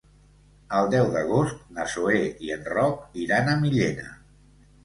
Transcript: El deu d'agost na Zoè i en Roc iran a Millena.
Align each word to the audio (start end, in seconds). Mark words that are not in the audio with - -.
El 0.77 0.89
deu 0.93 1.09
d'agost 1.15 1.59
na 1.77 1.85
Zoè 1.97 2.23
i 2.47 2.51
en 2.57 2.65
Roc 2.73 3.23
iran 3.27 3.53
a 3.53 3.59
Millena. 3.63 4.09